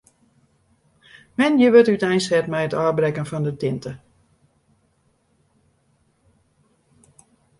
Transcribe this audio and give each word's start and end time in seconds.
Moandei 1.37 1.69
wurdt 1.73 1.91
úteinset 1.95 2.45
mei 2.51 2.63
it 2.67 2.77
ôfbrekken 2.81 3.29
fan 3.29 3.45
de 3.47 3.53
tinte. 3.61 3.91